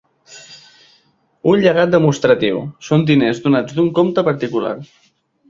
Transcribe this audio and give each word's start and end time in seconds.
Un 1.51 1.61
llegat 1.63 1.93
demostratiu, 1.97 2.57
són 2.89 3.05
diners 3.11 3.43
donats 3.45 3.77
d'un 3.79 3.93
compte 4.01 4.27
particular. 4.33 4.75